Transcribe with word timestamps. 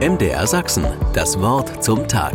MDR 0.00 0.44
Sachsen, 0.48 0.84
das 1.12 1.38
Wort 1.38 1.82
zum 1.82 2.08
Tag. 2.08 2.34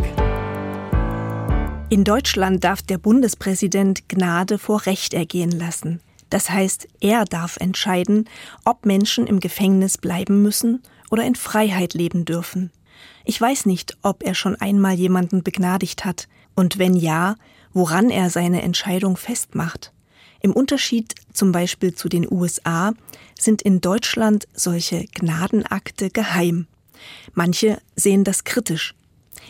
In 1.90 2.04
Deutschland 2.04 2.64
darf 2.64 2.80
der 2.80 2.96
Bundespräsident 2.96 4.08
Gnade 4.08 4.56
vor 4.58 4.86
Recht 4.86 5.12
ergehen 5.12 5.50
lassen. 5.50 6.00
Das 6.30 6.48
heißt, 6.48 6.88
er 7.02 7.26
darf 7.26 7.58
entscheiden, 7.58 8.30
ob 8.64 8.86
Menschen 8.86 9.26
im 9.26 9.40
Gefängnis 9.40 9.98
bleiben 9.98 10.40
müssen 10.40 10.82
oder 11.10 11.22
in 11.24 11.34
Freiheit 11.34 11.92
leben 11.92 12.24
dürfen. 12.24 12.72
Ich 13.26 13.38
weiß 13.38 13.66
nicht, 13.66 13.94
ob 14.00 14.22
er 14.24 14.34
schon 14.34 14.56
einmal 14.56 14.94
jemanden 14.94 15.42
begnadigt 15.42 16.06
hat 16.06 16.28
und 16.54 16.78
wenn 16.78 16.96
ja, 16.96 17.36
woran 17.74 18.08
er 18.08 18.30
seine 18.30 18.62
Entscheidung 18.62 19.18
festmacht. 19.18 19.92
Im 20.40 20.54
Unterschied 20.54 21.14
zum 21.34 21.52
Beispiel 21.52 21.94
zu 21.94 22.08
den 22.08 22.26
USA 22.28 22.94
sind 23.38 23.60
in 23.60 23.82
Deutschland 23.82 24.48
solche 24.54 25.04
Gnadenakte 25.12 26.08
geheim. 26.08 26.66
Manche 27.34 27.80
sehen 27.96 28.24
das 28.24 28.44
kritisch. 28.44 28.94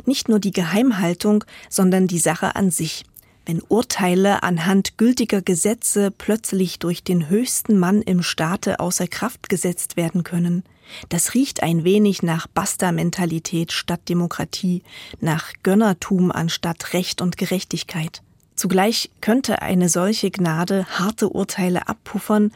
Nicht 0.06 0.28
nur 0.28 0.38
die 0.38 0.52
Geheimhaltung, 0.52 1.44
sondern 1.68 2.06
die 2.06 2.18
Sache 2.18 2.56
an 2.56 2.70
sich. 2.70 3.04
Wenn 3.46 3.62
Urteile 3.68 4.42
anhand 4.42 4.98
gültiger 4.98 5.42
Gesetze 5.42 6.10
plötzlich 6.10 6.78
durch 6.78 7.02
den 7.02 7.28
höchsten 7.28 7.78
Mann 7.78 8.02
im 8.02 8.22
Staate 8.22 8.80
außer 8.80 9.08
Kraft 9.08 9.48
gesetzt 9.48 9.96
werden 9.96 10.22
können, 10.24 10.62
das 11.08 11.34
riecht 11.34 11.62
ein 11.62 11.84
wenig 11.84 12.22
nach 12.22 12.46
Basta-Mentalität 12.46 13.72
statt 13.72 14.02
Demokratie, 14.08 14.82
nach 15.20 15.52
Gönnertum 15.62 16.30
anstatt 16.30 16.92
Recht 16.92 17.20
und 17.20 17.36
Gerechtigkeit. 17.36 18.22
Zugleich 18.56 19.10
könnte 19.20 19.62
eine 19.62 19.88
solche 19.88 20.30
Gnade 20.30 20.86
harte 20.98 21.30
Urteile 21.30 21.88
abpuffern 21.88 22.52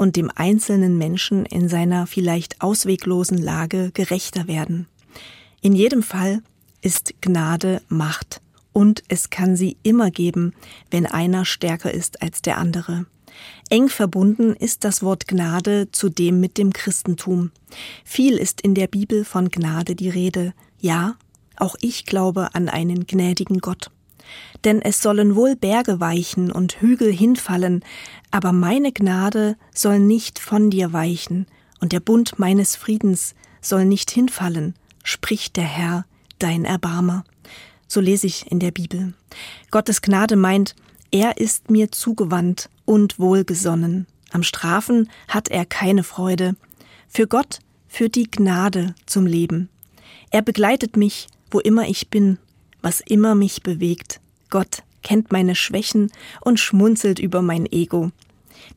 und 0.00 0.16
dem 0.16 0.30
einzelnen 0.34 0.96
Menschen 0.96 1.44
in 1.44 1.68
seiner 1.68 2.06
vielleicht 2.06 2.62
ausweglosen 2.62 3.36
Lage 3.36 3.90
gerechter 3.92 4.48
werden. 4.48 4.86
In 5.60 5.74
jedem 5.74 6.02
Fall 6.02 6.42
ist 6.80 7.12
Gnade 7.20 7.82
Macht 7.88 8.40
und 8.72 9.02
es 9.08 9.28
kann 9.28 9.56
sie 9.56 9.76
immer 9.82 10.10
geben, 10.10 10.54
wenn 10.90 11.04
einer 11.04 11.44
stärker 11.44 11.92
ist 11.92 12.22
als 12.22 12.40
der 12.40 12.56
andere. 12.56 13.04
Eng 13.68 13.90
verbunden 13.90 14.54
ist 14.54 14.84
das 14.84 15.02
Wort 15.02 15.28
Gnade 15.28 15.88
zudem 15.92 16.40
mit 16.40 16.56
dem 16.56 16.72
Christentum. 16.72 17.50
Viel 18.02 18.38
ist 18.38 18.62
in 18.62 18.74
der 18.74 18.86
Bibel 18.86 19.26
von 19.26 19.50
Gnade 19.50 19.96
die 19.96 20.08
Rede. 20.08 20.54
Ja, 20.80 21.16
auch 21.56 21.76
ich 21.82 22.06
glaube 22.06 22.54
an 22.54 22.70
einen 22.70 23.06
gnädigen 23.06 23.58
Gott. 23.58 23.90
Denn 24.64 24.82
es 24.82 25.00
sollen 25.00 25.36
wohl 25.36 25.56
Berge 25.56 26.00
weichen 26.00 26.50
und 26.52 26.80
Hügel 26.80 27.12
hinfallen, 27.12 27.84
aber 28.30 28.52
meine 28.52 28.92
Gnade 28.92 29.56
soll 29.74 29.98
nicht 29.98 30.38
von 30.38 30.70
dir 30.70 30.92
weichen, 30.92 31.46
und 31.80 31.92
der 31.92 32.00
Bund 32.00 32.38
meines 32.38 32.76
Friedens 32.76 33.34
soll 33.60 33.84
nicht 33.84 34.10
hinfallen, 34.10 34.74
spricht 35.02 35.56
der 35.56 35.64
Herr, 35.64 36.04
dein 36.38 36.64
Erbarmer. 36.64 37.24
So 37.88 38.00
lese 38.00 38.26
ich 38.26 38.50
in 38.50 38.60
der 38.60 38.70
Bibel. 38.70 39.14
Gottes 39.70 40.02
Gnade 40.02 40.36
meint, 40.36 40.76
er 41.10 41.38
ist 41.38 41.70
mir 41.70 41.90
zugewandt 41.90 42.70
und 42.84 43.18
wohlgesonnen. 43.18 44.06
Am 44.30 44.42
Strafen 44.42 45.10
hat 45.26 45.48
er 45.48 45.64
keine 45.64 46.04
Freude. 46.04 46.54
Für 47.08 47.26
Gott 47.26 47.58
führt 47.88 48.14
die 48.14 48.30
Gnade 48.30 48.94
zum 49.06 49.26
Leben. 49.26 49.68
Er 50.30 50.42
begleitet 50.42 50.96
mich, 50.96 51.26
wo 51.50 51.58
immer 51.58 51.88
ich 51.88 52.08
bin, 52.08 52.38
was 52.82 53.00
immer 53.00 53.34
mich 53.34 53.62
bewegt. 53.62 54.20
Gott 54.50 54.82
kennt 55.02 55.32
meine 55.32 55.54
Schwächen 55.54 56.10
und 56.40 56.60
schmunzelt 56.60 57.18
über 57.18 57.42
mein 57.42 57.66
Ego. 57.70 58.10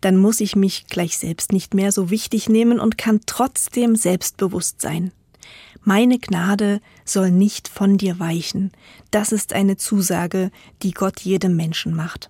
Dann 0.01 0.17
muss 0.17 0.39
ich 0.39 0.55
mich 0.55 0.87
gleich 0.87 1.17
selbst 1.17 1.51
nicht 1.51 1.73
mehr 1.73 1.91
so 1.91 2.09
wichtig 2.09 2.49
nehmen 2.49 2.79
und 2.79 2.97
kann 2.97 3.21
trotzdem 3.25 3.95
selbstbewusst 3.95 4.81
sein. 4.81 5.11
Meine 5.83 6.17
Gnade 6.17 6.79
soll 7.03 7.31
nicht 7.31 7.67
von 7.67 7.97
dir 7.97 8.19
weichen. 8.19 8.71
Das 9.11 9.31
ist 9.31 9.51
eine 9.51 9.75
Zusage, 9.75 10.51
die 10.81 10.91
Gott 10.91 11.19
jedem 11.19 11.55
Menschen 11.57 11.93
macht. 11.93 12.29